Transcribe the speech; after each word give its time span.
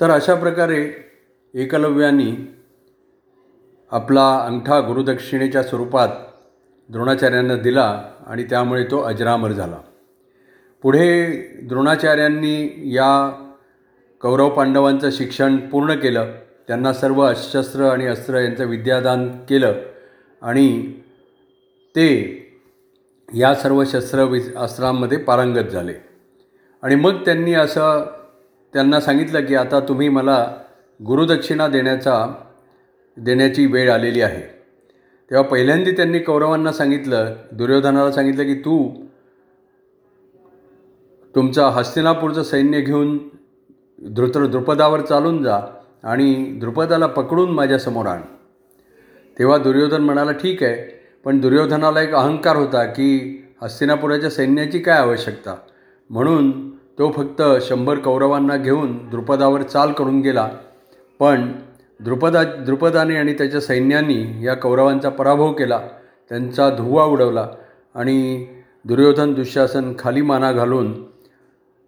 तर 0.00 0.10
अशा 0.10 0.34
प्रकारे 0.34 0.92
एकलव्यानी 1.54 2.54
आपला 3.90 4.38
अंगठा 4.38 4.80
गुरुदक्षिणेच्या 4.80 5.62
स्वरूपात 5.62 6.08
द्रोणाचार्यांना 6.88 7.56
दिला 7.56 8.04
आणि 8.26 8.44
त्यामुळे 8.44 8.84
तो 8.84 9.00
अजरामर 9.02 9.52
झाला. 9.52 9.78
पुढे 10.82 11.26
द्रोणाचार्यांनी 11.62 12.72
या 12.84 13.30
कौरव 14.20 14.50
पांडवांचं 14.50 15.10
शिक्षण 15.10 15.56
पूर्ण 15.56 15.94
केलं. 15.94 16.32
त्यांना 16.66 16.92
सर्व 16.92 17.22
अशस्त्र 17.22 17.82
आणि 17.82 18.06
अस्त्र 18.06 18.34
यांचं 18.38 18.64
विद्यादान 18.64 19.28
केलं 19.28 19.72
आणि 20.42 20.92
ते 21.96 22.08
या 23.34 23.54
सर्व 23.54 23.84
शस्त्र 23.84 24.22
वि 24.22 24.40
अस्त्रांमध्ये 24.56 25.18
पारंगत 25.18 25.68
झाले. 25.68 25.94
आणि 26.82 26.94
मग 26.94 27.24
त्यांनी 27.24 27.54
असं 27.54 28.19
त्यांना 28.72 29.00
सांगितलं 29.00 29.44
की 29.44 29.54
आता 29.54 29.80
तुम्ही 29.80 30.08
मला 30.08 30.56
गुरुदक्षिणा 31.06 31.68
देण्याचा 31.68 32.26
देण्याची 33.16 33.66
वेळ 33.66 33.92
आलेली 33.92 34.20
आहे. 34.20 34.40
तेव्हा 35.30 35.42
पहिल्यांदा 35.42 35.90
त्यांनी 35.90 36.18
कौरवांना 36.18 36.72
सांगितलं 36.72 37.34
दुर्योधनाला 37.52 38.12
सांगितलं 38.12 38.42
की 38.42 38.54
तू 38.54 38.90
तुमचा 41.34 41.68
हस्तिनापूरचं 41.68 42.42
सैन्य 42.42 42.80
घेऊन 42.80 43.18
द्रुत 44.02 44.48
द्रुपदावर 44.48 45.00
चालून 45.00 45.42
जा 45.42 45.60
आणि 46.02 46.34
द्रुपदाला 46.60 47.06
पकडून 47.06 47.50
माझ्यासमोर 47.50 48.06
आण. 48.06 48.20
तेव्हा 49.38 49.58
दुर्योधन 49.58 50.02
म्हणाला 50.02 50.32
ठीक 50.32 50.62
आहे 50.62 51.00
पण 51.24 51.40
दुर्योधनाला 51.40 52.00
एक 52.00 52.14
अहंकार 52.14 52.56
होता 52.56 52.84
की 52.84 53.42
हस्तिनापुराच्या 53.62 54.30
सैन्याची 54.30 54.78
काय 54.78 54.98
आवश्यकता? 54.98 55.54
म्हणून 56.10 56.69
तो 57.00 57.10
फक्त 57.10 57.42
शंभर 57.62 57.98
कौरवांना 57.98 58.56
घेऊन 58.56 59.10
द्रुपदावर 59.10 59.62
चाल 59.62 59.92
करून 59.92 60.20
गेला. 60.20 60.48
पण 61.18 61.52
द्रुपदा 62.00 62.42
द्रुपदाने 62.44 63.16
आणि 63.16 63.32
त्याच्या 63.34 63.60
सैन्यांनी 63.60 64.44
या 64.44 64.54
कौरवांचा 64.54 65.08
पराभव 65.08 65.52
केला. 65.52 65.80
त्यांचा 66.28 66.68
धुवा 66.70 67.04
उडवला 67.04 67.48
आणि 67.94 68.46
दुर्योधन 68.84 69.32
दुःशासन 69.34 69.92
खाली 69.98 70.22
माना 70.22 70.52
घालून 70.52 70.92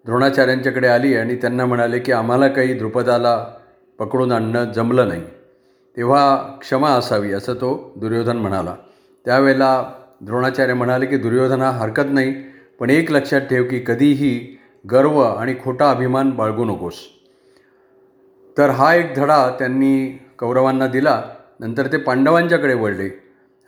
द्रोणाचार्यांच्याकडे 0.04 0.88
आली 0.88 1.16
आणि 1.16 1.36
त्यांना 1.36 1.66
म्हणाले 1.66 1.98
की 1.98 2.12
आम्हाला 2.12 2.48
काही 2.48 2.74
द्रुपदाला 2.74 3.46
पकडून 3.98 4.32
आणणं 4.32 4.64
जमलं 4.64 5.08
नाही. 5.08 5.22
तेव्हा 5.96 6.36
क्षमा 6.60 6.90
असावी 6.90 7.32
असं 7.32 7.54
तो 7.54 7.92
दुर्योधन 7.96 8.36
म्हणाला. 8.36 8.74
त्यावेळेला 9.24 9.92
द्रोणाचार्य 10.20 10.74
म्हणाले 10.74 11.06
की 11.06 11.16
दुर्योधन 11.16 11.60
हा 11.60 11.70
हरकत 11.70 12.10
नाही 12.10 12.34
पण 12.80 12.90
एक 12.90 13.12
लक्षात 13.12 13.40
ठेव 13.40 13.64
की 13.64 13.78
कधीही 13.86 14.58
गर्व 14.90 15.20
आणि 15.20 15.54
खोटा 15.64 15.90
अभिमान 15.90 16.30
बाळगू 16.30 16.64
नकोस. 16.64 16.94
तर 18.58 18.70
हा 18.70 18.94
एक 18.94 19.14
धडा 19.16 19.48
त्यांनी 19.58 20.18
कौरवांना 20.38 20.86
दिला. 20.86 21.22
नंतर 21.60 21.86
ते 21.86 21.96
पांडवांच्याकडे 21.96 22.74
वळले 22.74 23.08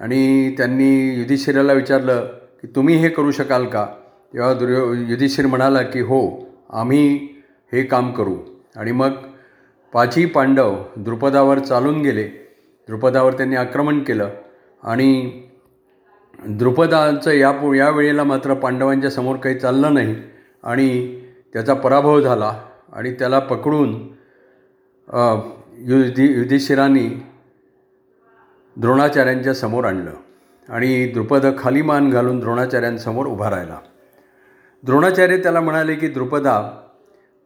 आणि 0.00 0.54
त्यांनी 0.56 1.18
युधिष्ठिराला 1.18 1.72
विचारलं 1.72 2.26
की 2.62 2.66
तुम्ही 2.66 2.96
हे 2.96 3.08
करू 3.08 3.30
शकाल 3.30 3.66
का? 3.66 3.86
तेव्हा 4.34 4.54
दुर्यो 4.54 4.92
युधिष्ठिर 4.92 5.46
म्हणाला 5.46 5.82
की 5.82 6.00
हो 6.00 6.48
आम्ही 6.70 7.28
हे 7.72 7.82
काम 7.82 8.12
करू. 8.12 8.36
आणि 8.76 8.92
मग 8.92 9.10
पाचही 9.92 10.26
पांडव 10.26 10.82
द्रुपदावर 10.96 11.58
चालून 11.58 12.00
गेले. 12.00 12.24
द्रुपदावर 12.86 13.32
त्यांनी 13.32 13.56
आक्रमण 13.56 14.02
केलं 14.02 14.30
आणि 14.82 15.42
द्रुपदाचं 16.48 17.30
या 17.30 17.74
या 17.76 17.90
वेळेला 17.90 18.24
मात्र 18.24 18.54
पांडवांच्या 18.54 19.10
समोर 19.10 19.36
काही 19.36 19.54
चाललं 19.54 19.94
नाही. 19.94 20.33
आणि 20.64 21.20
त्याचा 21.52 21.74
पराभव 21.74 22.20
झाला 22.20 22.52
आणि 22.92 23.12
त्याला 23.12 23.38
पकडून 23.38 23.92
युधी 25.88 26.26
युधिष्ठिरांनी 26.34 27.08
द्रोणाचार्यांच्या 28.76 29.54
समोर 29.54 29.84
आणलं 29.84 30.12
आणि 30.68 31.06
द्रुपद 31.06 31.46
खाली 31.58 31.82
मान 31.82 32.08
घालून 32.10 32.38
द्रोणाचार्यांसमोर 32.40 33.26
उभा 33.26 33.50
राहिला. 33.50 33.78
द्रोणाचार्य 34.82 35.36
त्याला 35.36 35.60
म्हणाले 35.60 35.94
की 35.94 36.08
द्रुपदा 36.08 36.60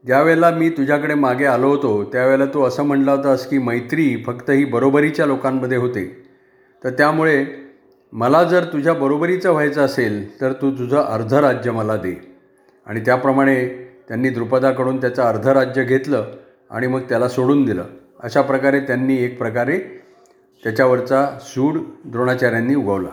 ज्यावेळेला 0.04 0.50
मी 0.50 0.68
तुझ्याकडे 0.70 1.14
मागे 1.14 1.44
आलो 1.44 1.68
होतो 1.68 2.02
त्यावेळेला 2.04 2.44
तू 2.44 2.62
असं 2.64 2.82
म्हणला 2.82 3.12
होतास 3.12 3.46
की 3.46 3.58
मैत्री 3.58 4.22
फक्त 4.26 4.50
ही 4.50 4.64
बरोबरीच्या 4.64 5.26
लोकांमध्ये 5.26 5.78
होते. 5.78 6.04
तर 6.84 6.90
त्यामुळे 6.90 7.44
मला 8.12 8.42
जर 8.44 8.64
तुझ्या 8.64 8.94
बरोबरीचं 8.94 9.52
व्हायचं 9.52 9.84
असेल 9.84 10.40
तर 10.40 10.52
तू 10.52 10.70
तुझं 10.70 10.96
अर्ध 10.96 11.34
राज्य 11.34 11.70
मला 11.70 11.96
दे. 11.96 12.14
आणि 12.88 13.00
त्याप्रमाणे 13.00 13.56
त्यांनी 14.08 14.28
द्रुपदाकडून 14.28 15.00
त्याचं 15.00 15.22
अर्ध 15.22 15.48
राज्य 15.48 15.84
घेतलं 15.84 16.30
आणि 16.70 16.86
मग 16.86 17.00
त्याला 17.08 17.28
सोडून 17.28 17.64
दिलं. 17.64 17.84
अशा 18.20 18.42
प्रकारे 18.42 18.80
त्यांनी 18.80 19.16
एक 19.24 19.38
प्रकारे 19.38 19.78
त्याच्यावरचा 20.62 21.26
सूड 21.42 21.78
द्रोणाचार्यांनी 22.04 22.74
उगवला. 22.74 23.10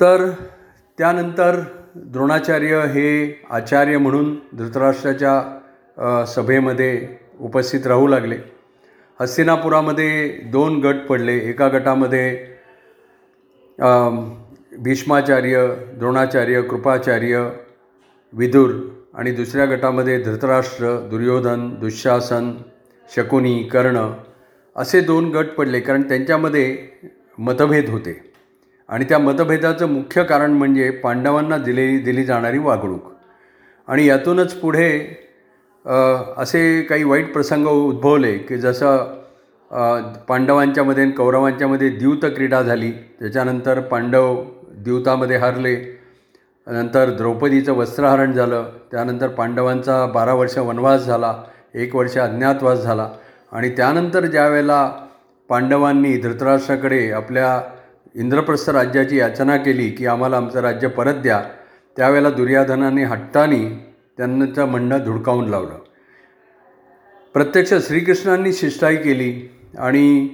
तर 0.00 0.30
त्यानंतर 0.98 1.60
द्रोणाचार्य 1.94 2.80
हे 2.86 3.42
आचार्य 3.50 3.98
म्हणून 3.98 4.34
धृतराष्ट्राच्या 4.52 6.24
सभेमध्ये 6.26 7.08
उपस्थित 7.40 7.86
राहू 7.86 8.06
लागले. 8.06 8.38
हस्तिनापुरामध्ये 9.20 10.28
दोन 10.52 10.80
गट 10.80 11.06
पडले. 11.08 11.36
एका 11.38 11.68
गटामध्ये 11.68 12.46
भीष्माचार्य 14.78 15.66
द्रोणाचार्य 15.94 16.62
कृपाचार्य 16.62 17.48
विदुर 18.32 18.70
आणि 19.14 19.30
दुसऱ्या 19.32 19.64
गटामध्ये 19.66 20.22
धृतराष्ट्र 20.22 20.96
दुर्योधन 21.10 21.68
दुःशासन 21.80 22.50
शकुनी 23.08 23.62
कर्ण 23.62 24.06
असे 24.76 25.00
दोन 25.00 25.30
गट 25.30 25.46
पडले 25.56 25.80
कारण 25.80 26.02
त्यांच्यामध्ये 26.02 26.76
मतभेद 27.38 27.88
होते. 27.90 28.20
आणि 28.88 29.04
त्या 29.04 29.18
मतभेदाचं 29.18 29.88
मुख्य 29.88 30.22
कारण 30.24 30.52
म्हणजे 30.52 30.90
पांडवांना 30.90 31.58
दिलेली 31.58 31.98
दिली 31.98 32.24
जाणारी 32.24 32.58
वागणूक. 32.58 33.12
आणि 33.88 34.06
यातूनच 34.06 34.54
पुढे 34.54 34.90
असे 36.36 36.82
काही 36.82 37.04
वाईट 37.04 37.32
प्रसंग 37.32 37.66
उद्भवले 37.66 38.36
की 38.38 38.56
जसं 38.58 39.18
पांडवांच्यामध्ये 40.28 41.02
आणि 41.04 41.12
कौरवांच्यामध्ये 41.12 41.88
द्यूत 41.88 42.24
क्रीडा 42.36 42.62
झाली. 42.62 42.90
त्याच्यानंतर 43.20 43.80
पांडव 43.80 44.42
द्यूतामध्ये 44.84 45.36
हरले. 45.36 45.76
नंतर 46.70 47.10
द्रौपदीचं 47.10 47.72
वस्त्रहरण 47.72 48.32
झालं 48.32 48.70
त्यानंतर 48.90 49.28
पांडवांचा 49.28 50.06
बारा 50.06 50.34
वर्ष 50.34 50.58
वनवास 50.58 51.00
झाला 51.00 51.42
एक 51.74 51.96
वर्ष 51.96 52.18
अज्ञातवास 52.18 52.78
झाला 52.78 53.10
आणि 53.52 53.70
त्यानंतर 53.70 54.26
ज्यावेळेला 54.26 54.92
पांडवांनी 55.48 56.16
धृतराष्ट्राकडे 56.16 57.10
आपल्या 57.10 57.62
इंद्रप्रस्थ 58.14 58.70
राज्याची 58.70 59.16
याचना 59.16 59.56
केली 59.56 59.90
की 59.90 60.06
आम्हाला 60.06 60.36
आमचं 60.36 60.60
राज्य 60.60 60.88
परत 60.88 61.14
द्या 61.14 61.44
त्यावेळेला 61.96 62.30
दुर्याधनाने 62.30 63.04
हट्टानी 63.04 63.90
त्यांचं 64.16 64.64
म्हणणं 64.64 64.98
धुडकावून 64.98 65.48
लावलं. 65.48 65.74
प्रत्यक्ष 67.34 67.74
श्रीकृष्णांनी 67.74 68.52
शिष्टाई 68.52 68.96
केली 68.96 69.54
आणि 69.78 70.28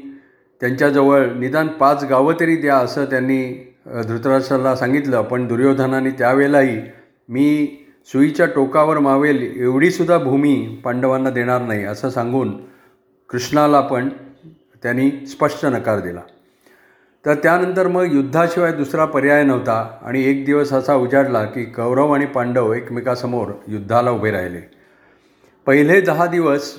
त्यांच्याजवळ 0.61 1.27
निदान 1.27 1.69
पाच 1.69 2.05
गावं 2.05 2.35
तरी 2.41 2.57
द्या 2.57 2.77
असं 2.77 3.05
त्यांनी 3.05 3.66
धृतराष्ट्राला 3.87 4.77
सांगितलं 4.77 5.23
पण 5.23 5.47
दुर्योधनाने 5.47 6.11
त्यावेळेलाही 6.11 6.81
मी 7.29 7.67
सुईच्या 8.13 8.47
टोकावर 8.47 8.99
मावेल 8.99 9.61
एवढीसुद्धा 9.61 10.19
भूमी 10.19 10.81
पांडवांना 10.85 11.31
देणार 11.31 11.63
नाही 11.63 11.85
असं 11.85 12.11
सांगून 12.11 12.57
कृष्णाला 13.29 13.81
पण 13.81 14.09
त्यांनी 14.83 15.11
स्पष्ट 15.27 15.67
नकार 15.67 16.01
दिला. 16.01 16.21
तर 17.27 17.35
त्यानंतर 17.35 17.89
मग 17.89 18.15
युद्धाशिवाय 18.15 18.73
दुसरा 18.73 19.05
पर्याय 19.05 19.45
नव्हता 19.45 19.99
आणि 20.03 20.25
एक 20.25 20.45
दिवस 20.45 20.73
असा 20.73 20.95
उजाडला 20.95 21.45
की 21.45 21.65
कौरव 21.65 22.15
आणि 22.15 22.27
पांडव 22.27 22.73
एकमेकासमोर 22.73 23.53
युद्धाला 23.69 24.11
उभे 24.11 24.31
राहिले. 24.31 24.61
पहिले 25.67 26.01
दहा 26.01 26.27
दिवस 26.27 26.75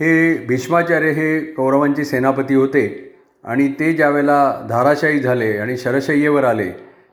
हे 0.00 0.38
भीष्माचार्य 0.46 1.10
हे 1.10 1.40
कौरवांचे 1.40 2.04
सेनापती 2.04 2.54
होते. 2.54 3.09
आणि 3.44 3.68
ते 3.80 3.92
ज्यावेळेला 3.92 4.66
धाराशाही 4.68 5.20
झाले 5.20 5.56
आणि 5.58 5.76
शरशय्येवर 5.76 6.44
आले 6.44 6.70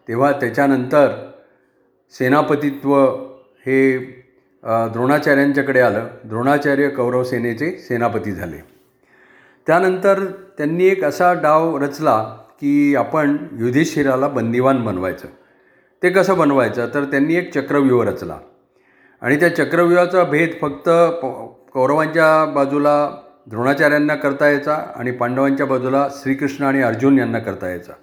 तेव्हा 0.08 0.32
त्याच्यानंतर 0.32 1.32
सेनापतित्व 2.12 2.96
हे 3.66 3.98
द्रोणाचार्यांच्याकडे 4.64 5.80
आलं. 5.80 6.08
द्रोणाचार्य 6.24 6.90
कौरव 6.90 7.24
सेनेचे 7.24 7.72
सेनापती 7.72 8.32
झाले. 8.32 8.58
त्यानंतर 9.68 10.26
त्यांनी 10.58 10.86
एक 10.86 11.04
असा 11.04 11.34
डाव 11.34 11.78
रचला 11.78 12.24
की 12.62 12.96
आपण 12.96 13.38
युधिष्ठिराला 13.60 14.28
बंदिवान 14.28 14.84
बनवायचं. 14.86 15.28
ते 16.04 16.10
कसं 16.10 16.38
बनवायचं? 16.38 16.88
तर 16.94 17.04
त्यांनी 17.04 17.36
एक 17.36 17.54
चक्रव्यूह 17.54 18.04
रचला. 18.06 18.38
आणि 19.22 19.40
त्या 19.40 19.56
चक्रव्यूहाचा 19.56 20.24
भेद 20.24 20.50
फक्त 20.62 20.90
कौरवांच्या 21.74 22.46
बाजूला 22.46 23.10
द्रोणाचार्यांना 23.48 24.16
करता 24.16 24.50
यायचा 24.50 24.74
आणि 24.96 25.12
पांडवांच्या 25.12 25.66
बाजूला 25.66 26.08
श्रीकृष्ण 26.12 26.64
आणि 26.64 26.82
अर्जुन 26.82 27.20
यांना 27.20 27.40
करता 27.40 27.70
यायचा. 27.70 27.94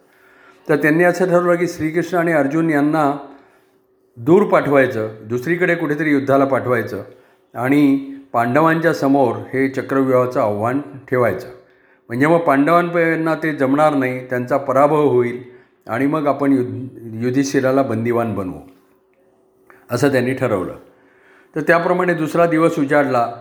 तर 0.68 0.76
त्यांनी 0.76 1.04
असं 1.04 1.26
ठरवलं 1.26 1.54
की 1.54 1.68
श्रीकृष्ण 1.68 2.18
आणि 2.18 2.32
अर्जुन 2.32 2.70
यांना 2.70 3.16
दूर 4.16 4.42
पाठवायचं 4.42 5.08
दुसरीकडे 5.24 5.74
कुठेतरी 5.74 6.10
युद्धाला 6.10 6.44
पाठवायचं 6.44 7.02
आणि 7.54 7.96
पांडवांच्या 8.32 8.94
समोर 8.94 9.36
हे 9.36 9.68
चक्रव्यूहाचं 9.68 10.40
आव्हान 10.40 10.80
ठेवायचं. 11.10 11.48
म्हणजे 12.08 12.26
मग 12.26 12.38
पांडवांना 12.38 13.34
ते 13.34 13.52
जमणार 13.52 13.94
नाही 13.94 14.26
त्यांचा 14.26 14.56
पराभव 14.56 15.08
होईल 15.08 15.42
आणि 15.88 16.06
मग 16.06 16.26
आपण 16.26 16.52
युद्ध 16.52 16.88
युधिष्ठिराला 17.24 17.82
बंदिवान 17.82 18.34
बनवू. 18.34 18.60
असं 19.90 20.12
त्यांनी 20.12 20.34
ठरवलं. 20.34 20.74
तर 21.56 21.60
त्याप्रमाणे 21.60 22.14
दुसरा 22.14 22.46
दिवस 22.46 22.78
उजाडला 22.78 23.32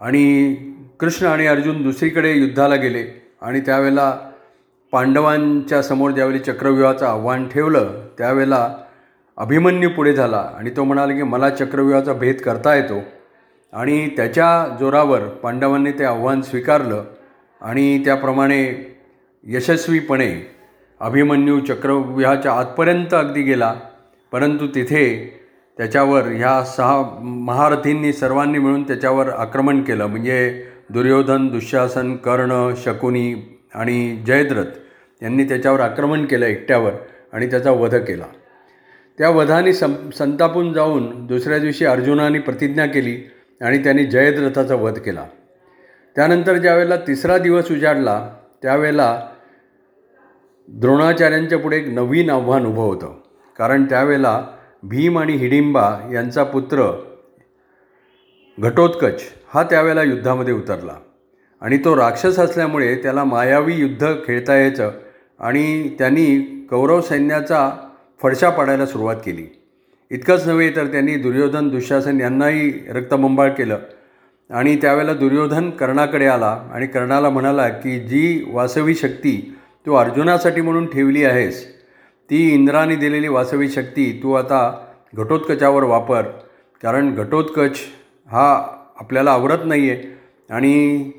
आणि 0.00 0.54
कृष्ण 1.02 1.26
आणि 1.26 1.46
अर्जुन 1.46 1.82
दुसरीकडे 1.82 2.32
युद्धाला 2.32 2.76
गेले 2.76 3.30
आणि 3.42 3.60
त्यावेळेला 3.60 4.18
पांडवांच्या 4.92 5.82
समोर 5.82 6.10
ज्यावेळी 6.10 6.38
चक्रव्यूहाचं 6.38 7.06
आव्हान 7.06 7.48
ठेवलं 7.48 8.06
त्यावेळेला 8.18 8.76
अभिमन्यू 9.36 9.90
पुढे 9.90 10.12
झाला 10.12 10.50
आणि 10.58 10.70
तो 10.70 10.84
म्हणाला 10.84 11.12
की 11.12 11.22
मला 11.22 11.50
चक्रव्यूहाचा 11.50 12.12
भेद 12.12 12.36
करता 12.36 12.74
येतो. 12.74 13.00
आणि 13.72 14.08
त्याच्या 14.08 14.76
जोरावर 14.80 15.20
पांडवांनी 15.20 15.90
ते 15.90 16.04
आव्हान 16.04 16.42
स्वीकारलं 16.42 17.04
आणि 17.60 18.04
त्याप्रमाणे 18.04 18.94
यशस्वीपणे 19.44 20.56
अभिमन्यू 21.00 21.60
चक्रव्यूहाच्या 21.60 22.52
आतपर्यंत 22.52 23.14
अगदी 23.14 23.42
गेला. 23.42 23.74
परंतु 24.32 24.66
तिथे 24.66 25.34
त्याच्यावर 25.78 26.22
ह्या 26.22 26.64
सहा 26.64 27.18
महारथींनी 27.22 28.12
सर्वांनी 28.12 28.58
मिळून 28.58 28.82
त्याच्यावर 28.82 29.28
आक्रमण 29.28 29.82
केलं. 29.82 30.06
म्हणजे 30.06 30.66
दुर्योधन 30.90 31.48
दुःशासन 31.48 32.16
कर्ण 32.16 32.74
शकुनी 32.76 33.58
आणि 33.74 34.22
जयद्रथ 34.26 35.22
यांनी 35.22 35.44
त्याच्यावर 35.44 35.80
आक्रमण 35.80 36.24
केलं 36.24 36.46
एकट्यावर 36.46 36.92
आणि 37.32 37.50
त्याचा 37.50 37.70
वध 37.70 37.94
केला. 37.94 38.24
त्या 39.18 39.30
वधाने 39.30 39.72
सं 39.72 40.10
संतापून 40.10 40.72
जाऊन 40.72 41.26
दुसऱ्या 41.26 41.58
दिवशी 41.58 41.84
अर्जुनाने 41.84 42.38
प्रतिज्ञा 42.38 42.86
केली 42.86 43.30
आणि 43.60 43.78
त्यांनी 43.78 44.04
जयद्रथाचा 44.04 44.74
वध 44.74 44.98
केला. 44.98 45.26
त्यानंतर 46.16 46.56
ज्यावेळेला 46.56 46.96
तिसरा 46.96 47.38
दिवस 47.38 47.70
उजाडला 47.70 48.30
त्यावेळेला 48.62 49.26
द्रोणाचार्यांच्या 50.68 51.58
पुढे 51.58 51.76
एक 51.76 51.88
नवीन 51.88 52.30
आव्हान 52.30 52.66
उभं 52.66 52.82
होतं. 52.82 53.14
कारण 53.58 53.84
त्यावेळेला 53.84 54.46
भीम 54.82 55.18
आणि 55.18 55.32
हिडिंबा 55.32 56.10
यांचा 56.12 56.44
पुत्र 56.44 56.90
घटोत्कच 58.58 59.22
हा 59.54 59.62
त्यावेळेला 59.62 60.02
युद्धामध्ये 60.02 60.54
उतरला. 60.54 60.94
आणि 61.62 61.76
तो 61.84 61.96
राक्षस 61.96 62.38
असल्यामुळे 62.38 62.94
त्याला 63.02 63.24
मायावी 63.24 63.74
युद्ध 63.74 64.12
खेळता 64.26 64.56
यायचं 64.56 64.90
आणि 65.40 65.88
त्यांनी 65.98 66.26
कौरव 66.70 67.00
सैन्याचा 67.00 67.70
फडशा 68.22 68.50
पाडायला 68.50 68.86
सुरुवात 68.86 69.16
केली. 69.24 69.46
इतकंच 70.10 70.46
नव्हे 70.46 70.70
तर 70.76 70.86
त्यांनी 70.86 71.14
दुर्योधन 71.16 71.68
दुःशासन 71.68 72.20
यांनाही 72.20 72.70
रक्तबंबाळ 72.88 73.50
केलं. 73.50 73.78
आणि 74.50 74.76
त्यावेळेला 74.76 75.12
दुर्योधन 75.14 75.70
कर्णाकडे 75.70 76.26
आला 76.26 76.50
आणि 76.72 76.86
कर्णाला 76.86 77.28
म्हणाला 77.30 77.68
की 77.68 77.98
जी 78.00 78.44
वासवी 78.46 78.94
शक्ती 78.94 79.36
तू 79.86 79.94
अर्जुनासाठी 79.94 80.60
म्हणून 80.60 80.86
ठेवली 80.86 81.24
आहेस 81.24 81.64
ती 82.30 82.48
इंद्राने 82.54 82.96
दिलेली 82.96 83.28
वासवी 83.28 83.68
शक्ती 83.68 84.10
तू 84.22 84.32
आता 84.32 84.60
घटोत्कचावर 85.14 85.82
वापर 85.82 86.22
कारण 86.82 87.14
घटोत्कच 87.14 87.78
हा 88.32 88.50
आपल्याला 89.00 89.32
आवडत 89.32 89.64
नाही 89.64 89.90
आहे 89.90 90.02
आणि 90.50 91.10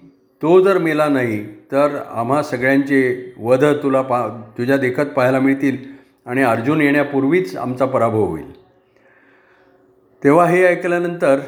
तो 0.42 0.60
जर 0.64 0.78
मेला 0.78 1.08
नाही 1.10 1.44
तर 1.72 1.96
आम्हा 2.12 2.42
सगळ्यांचे 2.44 3.34
वध 3.38 3.64
तुला 3.84 4.02
पा 4.02 4.28
तुझ्या 4.58 4.78
देखत 4.78 5.14
पाहायला 5.16 5.40
मिळतील 5.40 5.78
आणि 6.26 6.44
अर्जुन 6.44 6.82
येण्यापूर्वीच 6.82 7.56
आमचा 7.58 7.86
पराभव 7.86 8.26
होईल. 8.26 8.52
तेव्हा 10.22 10.46
हे 10.48 10.66
ऐकल्यानंतर 10.66 11.40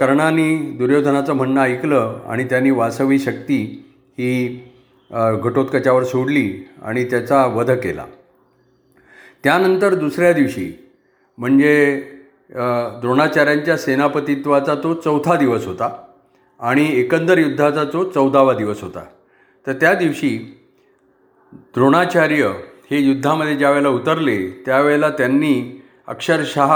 कर्णाने 0.00 0.54
दुर्योधनाचं 0.78 1.32
म्हणणं 1.32 1.60
ऐकलं 1.60 2.20
आणि 2.28 2.44
त्यांनी 2.44 2.70
वासवी 2.70 3.18
शक्ती 3.18 3.60
ही 4.18 4.46
घटोत्कचावर 5.10 6.04
सोडली 6.04 6.50
आणि 6.82 7.04
त्याचा 7.04 7.44
वध 7.46 7.70
केला. 7.72 8.06
त्यानंतर 9.44 9.94
दुसऱ्या 9.94 10.32
दिवशी 10.32 10.70
म्हणजे 11.38 12.00
द्रोणाचार्यांच्या 12.50 13.76
सेनापतित्वाचा 13.76 14.74
तो 14.74 14.92
चौथा 14.94 15.34
दिवस 15.36 15.66
होता 15.66 15.88
आणि 16.60 16.88
एकंदर 16.92 17.38
युद्धाचा 17.38 17.84
तो 17.84 18.04
चौदावा 18.04 18.54
दिवस 18.54 18.82
होता. 18.82 19.02
तर 19.66 19.72
त्या 19.72 19.92
दिवशी 19.94 20.36
द्रोणाचार्य 21.74 22.52
हे 22.90 22.98
युद्धामध्ये 22.98 23.56
ज्यावेळेला 23.56 23.88
उतरले 23.88 24.38
त्यावेळेला 24.66 25.08
त्यांनी 25.08 25.82
अक्षरशः 26.06 26.74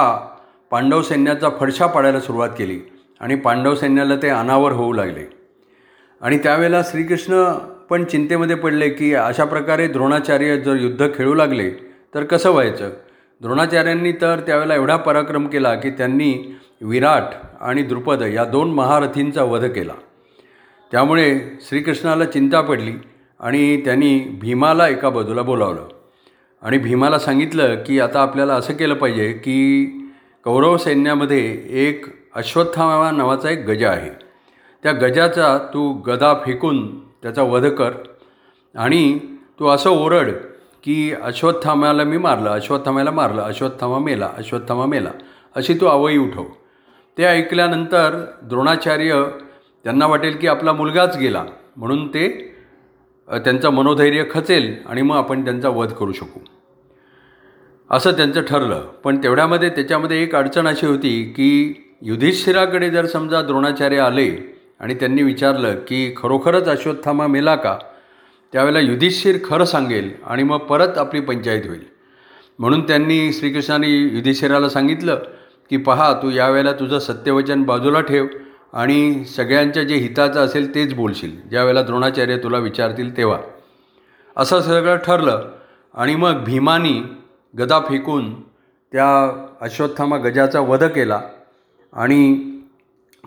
पांडव 0.70 1.02
सैन्याचा 1.02 1.48
फडशा 1.60 1.86
पाडायला 1.86 2.20
सुरुवात 2.20 2.50
केली 2.58 2.78
आणि 3.20 3.34
पांडव 3.34 3.74
सैन्याला 3.74 4.16
ते 4.16 4.28
अनावर 4.28 4.72
होऊ 4.72 4.92
लागले. 4.92 5.24
आणि 6.20 6.38
त्यावेळेला 6.38 6.82
श्रीकृष्ण 6.82 7.52
पण 7.90 8.04
चिंतेमध्ये 8.04 8.56
पडले 8.56 8.88
की 8.88 9.14
अशा 9.14 9.44
प्रकारे 9.44 9.86
द्रोणाचार्य 9.86 10.56
जर 10.56 10.76
युद्ध 10.76 11.08
खेळू 11.14 11.34
लागले 11.34 11.70
तर 12.14 12.24
कसं 12.24 12.50
व्हायचं? 12.50 12.90
द्रोणाचार्यांनी 13.42 14.12
तर 14.12 14.40
त्यावेळेला 14.40 14.74
एवढा 14.74 14.96
पराक्रम 14.96 15.46
केला 15.46 15.74
की 15.74 15.90
त्यांनी 15.90 16.56
विराट 16.80 17.22
आणि 17.60 17.82
द्रुपद 17.82 18.22
या 18.22 18.44
दोन 18.44 18.70
महारथींचा 18.70 19.42
वध 19.42 19.64
केला. 19.64 19.92
त्यामुळे 20.92 21.40
श्रीकृष्णाला 21.60 22.24
चिंता 22.24 22.60
पडली 22.60 22.92
आणि 23.40 23.84
त्यांनी 23.84 24.18
भीमाला 24.18 24.88
एका 24.88 25.08
बाजूला 25.08 25.42
बोलावलं. 25.42 25.88
आणि 26.62 26.78
भीमाला 26.78 27.18
सांगितलं 27.18 27.74
की 27.74 28.00
आता 28.00 28.22
आपल्याला 28.22 28.54
असं 28.54 28.74
केलं 28.74 28.94
पाहिजे 28.94 29.32
की 29.32 29.86
कौरव 30.44 30.76
सैन्यामध्ये 30.76 31.62
एक 31.70 32.06
अश्वत्थामा 32.34 33.10
नावाचा 33.10 33.50
एक 33.50 33.66
गजा 33.66 33.90
आहे. 33.90 34.10
त्या 34.82 34.92
गजाचा 34.92 35.58
तू 35.74 35.92
गदा 35.92 36.34
फेकून 36.46 37.00
त्याचा 37.00 37.42
वध 37.42 37.66
कर 37.66 37.90
आणि 38.76 39.18
तू 39.58 39.66
असं 39.66 39.90
ओरड 39.90 40.30
की 40.82 41.12
अश्वत्थामाला 41.22 42.04
मी 42.04 42.18
मारलं 42.18 42.50
अश्वत्थामाला 42.50 43.10
मारलं 43.10 43.42
अश्वत्थामा 43.42 43.98
मेला 43.98 44.30
अश्वत्थामा 44.36 44.86
मेला. 44.86 45.10
अशी 45.56 45.74
तू 45.74 45.86
आवई 45.86 46.16
उठव. 46.16 46.44
ते 47.18 47.24
ऐकल्यानंतर 47.24 48.24
द्रोणाचार्य 48.42 49.24
त्यांना 49.84 50.06
वाटेल 50.06 50.36
की 50.36 50.46
आपला 50.46 50.72
मुलगाच 50.72 51.18
गेला. 51.18 51.44
म्हणून 51.76 52.08
ते 52.08 52.54
त्यांचं 53.28 53.70
मनोधैर्य 53.70 54.24
खचेल 54.30 54.74
आणि 54.86 55.02
मग 55.02 55.16
आपण 55.16 55.44
त्यांचा 55.44 55.68
वध 55.68 55.92
करू 55.92 56.12
शकू. 56.12 56.40
असं 57.90 58.12
त्यांचं 58.12 58.42
ठरलं. 58.42 58.80
पण 59.04 59.22
तेवढ्यामध्ये 59.22 59.68
त्याच्यामध्ये 59.68 60.22
एक 60.22 60.36
अडचण 60.36 60.66
अशी 60.66 60.86
होती 60.86 61.22
की 61.24 61.74
युधिष्ठिराकडे 62.02 62.90
जर 62.90 63.06
समजा 63.06 63.42
द्रोणाचार्य 63.42 63.98
आले 63.98 64.60
आणि 64.80 64.94
त्यांनी 64.94 65.22
विचारलं 65.22 65.74
की 65.74 66.14
खरोखरच 66.16 66.68
अश्वत्थामा 66.68 67.26
मेला 67.26 67.54
का? 67.54 67.78
त्यावेळेला 68.52 68.80
युधिष्ठिर 68.80 69.38
खरं 69.44 69.64
सांगेल 69.64 70.10
आणि 70.26 70.42
मग 70.42 70.58
परत 70.58 70.98
आपली 70.98 71.20
पंचायत 71.20 71.62
होईल. 71.66 71.84
म्हणून 72.58 72.86
त्यांनी 72.86 73.32
श्रीकृष्णाने 73.32 73.88
युधिष्ठिराला 73.88 74.68
सांगितलं 74.68 75.14
की 75.70 75.76
पहा 75.76 76.12
तू 76.12 76.30
यावेळेला 76.30 76.72
तुझं 76.72 76.98
सत्यवचन 76.98 77.62
बाजूला 77.62 78.00
ठेव 78.00 78.26
आणि 78.72 79.24
सगळ्यांच्या 79.24 79.82
जे 79.82 79.94
हिताचं 79.94 80.40
असेल 80.40 80.74
तेच 80.74 80.94
बोलशील. 80.94 81.48
ज्यावेळेला 81.48 81.82
द्रोणाचार्य 81.82 82.36
तुला 82.36 82.58
विचारतील 82.58 83.16
तेव्हा. 83.16 83.38
असं 84.36 84.60
सगळं 84.60 84.96
ठरलं 84.96 85.48
आणि 85.94 86.14
मग 86.14 86.44
भीमानी 86.44 87.02
गदा 87.58 87.80
फेकून 87.80 88.42
त्या 88.92 89.32
अश्वत्थामा 89.60 90.16
गजाचा 90.16 90.60
वध 90.60 90.84
केला 90.84 91.20
आणि 91.92 92.50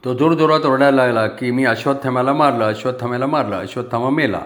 तो 0.06 0.14
जोरजोरात 0.14 0.66
ओरडायला 0.66 1.06
लागला 1.06 1.28
की 1.28 1.52
मी 1.52 1.66
अश्वत्थाम्याला 1.66 2.34
मारलं 2.34 2.64
अश्वत्थाम्याला 2.64 3.26
मारलं 3.26 3.56
अश्वत्थामा 3.56 4.10
मेला. 4.10 4.42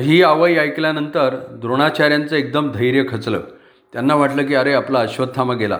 ही 0.00 0.22
आवई 0.22 0.54
ऐकल्यानंतर 0.54 1.36
द्रोणाचार्यांचं 1.50 2.36
एकदम 2.36 2.72
धैर्य 2.72 3.04
खचलं. 3.08 3.40
त्यांना 3.92 4.14
वाटलं 4.14 4.46
की 4.46 4.54
अरे 4.54 4.72
आपला 4.72 5.00
अश्वत्थामा 5.00 5.54
गेला. 5.54 5.78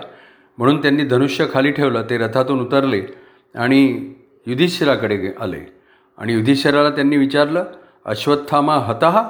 म्हणून 0.58 0.82
त्यांनी 0.82 1.04
धनुष्य 1.04 1.46
खाली 1.52 1.70
ठेवलं 1.70 2.02
ते 2.10 2.18
रथातून 2.18 2.60
उतरले 2.60 3.02
आणि 3.54 4.12
युधिष्ठिराकडे 4.46 5.32
आले. 5.40 5.72
आणि 6.18 6.32
युधिष्ठिराला 6.32 6.90
त्यांनी 6.90 7.16
विचारलं 7.16 7.64
अश्वत्थामा 8.04 8.74
हतहा 8.74 9.28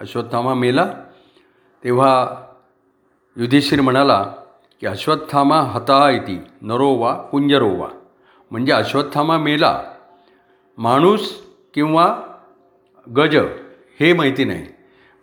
अश्वत्थामा 0.00 0.54
मेला? 0.54 0.92
तेव्हा 1.84 2.36
युधिष्ठिर 3.36 3.80
म्हणाला 3.80 4.22
की 4.80 4.86
अश्वत्थामा 4.86 5.60
हतहा 5.60 6.10
इति 6.10 6.38
नरो 6.62 6.88
वा 6.88 7.14
कुंजरो 7.14 7.70
वा. 7.70 7.88
म्हणजे 8.50 8.72
अश्वत्थामा 8.72 9.38
मेला. 9.38 9.82
माणूस 10.78 11.42
किंवा 11.74 12.20
गज 13.16 13.36
हे 14.02 14.12
माहिती 14.12 14.44
नाही. 14.44 14.64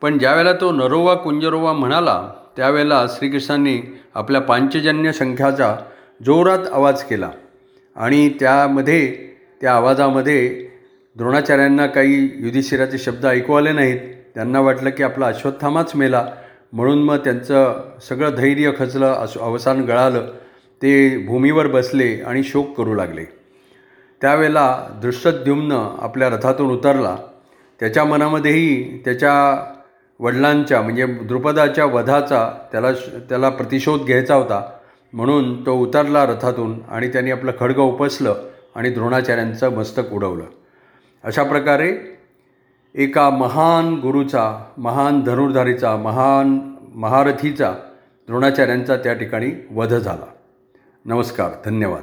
पण 0.01 0.17
ज्यावेळेला 0.17 0.53
तो 0.53 0.71
नरोवा 0.71 1.13
कुंजरोवा 1.13 1.74
म्हणाला 1.74 2.31
त्यावेळेला 2.57 3.07
श्रीकृष्णांनी 3.07 4.00
आपल्या 4.15 4.41
पांचजन्य 4.41 5.12
संख्याचा 5.12 5.75
जोरात 6.25 6.59
आवाज 6.74 7.03
केला. 7.03 7.29
आणि 7.95 8.29
त्यामध्ये 8.29 9.29
त्या 9.62 9.74
आवाजामध्ये 9.74 10.67
द्रोणाचार्यांना 11.15 11.86
काही 11.86 12.29
युधिष्ठिराचे 12.36 12.98
शब्द 12.98 13.25
ऐकू 13.25 13.53
आले 13.53 13.71
नाहीत. 13.71 14.00
त्यांना 14.36 14.59
वाटलं 14.59 14.89
की 14.89 15.03
आपला 15.03 15.27
अश्वत्थामाच 15.27 15.95
मेला. 15.95 16.27
म्हणून 16.74 17.03
मग 17.03 17.15
त्यांचं 17.15 17.83
सगळं 18.09 18.29
धैर्य 18.29 18.71
खचलं 18.79 19.13
अस 19.13 19.38
अवसान 19.38 19.81
गळालं. 19.81 20.27
ते 20.81 21.17
भूमीवर 21.17 21.67
बसले 21.67 22.24
आणि 22.27 22.43
शोक 22.43 22.77
करू 22.77 22.93
लागले. 22.93 23.24
त्यावेळेला 24.21 24.88
दृष्टद्युम्न 25.01 25.95
आपल्या 26.01 26.29
रथातून 26.29 26.71
उतरला. 26.71 27.17
त्याच्या 27.79 28.03
मनामध्येही 28.03 28.98
त्याच्या 29.05 29.65
वडिलांच्या 30.19 30.81
म्हणजे 30.81 31.05
द्रुपदाच्या 31.05 31.86
वधाचा 31.86 32.51
त्याला 32.71 32.91
त्याला 33.29 33.50
प्रतिशोध 33.50 34.01
घ्यायचा 34.01 34.36
होता. 34.36 34.71
म्हणून 35.13 35.65
तो 35.65 35.74
उतरला 35.74 36.25
रथातून 36.25 36.79
आणि 36.89 37.07
त्यांनी 37.07 37.31
आपलं 37.31 37.51
खडगं 37.59 37.81
उपसलं 37.81 38.36
आणि 38.75 38.89
द्रोणाचार्यांचं 38.89 39.69
मस्तक 39.69 40.13
उडवलं. 40.13 40.43
अशा 41.24 41.43
प्रकारे 41.43 42.17
एका 42.95 43.29
महान 43.29 43.93
गुरुचा 43.93 44.65
महान 44.77 45.21
धनुर्धारीचा 45.21 45.95
महान 45.95 46.75
महारथीचा 46.95 47.74
द्रोणाचार्यांचा 48.27 48.95
त्या 48.95 49.13
ठिकाणी 49.13 49.67
वध 49.71 49.93
झाला. 49.93 50.25
नमस्कार 51.05 51.50
धन्यवाद. 51.65 52.01